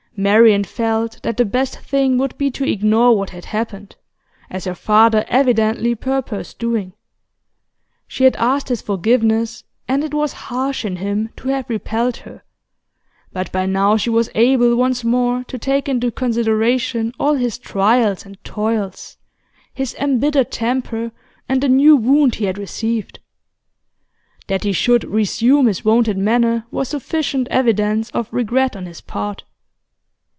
[0.17, 3.95] Marian felt that the best thing would be to ignore what had happened,
[4.51, 6.91] as her father evidently purposed doing.
[8.07, 12.43] She had asked his forgiveness, and it was harsh in him to have repelled her;
[13.31, 18.23] but by now she was able once more to take into consideration all his trials
[18.25, 19.17] and toils,
[19.73, 21.11] his embittered temper
[21.49, 23.19] and the new wound he had received.
[24.47, 29.45] That he should resume his wonted manner was sufficient evidence of regret on his part.